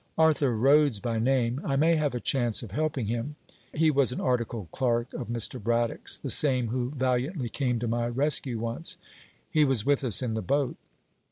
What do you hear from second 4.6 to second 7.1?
clerk of Mr. Braddock's, the same who